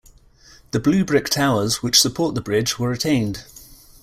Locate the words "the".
0.71-0.79, 2.33-2.41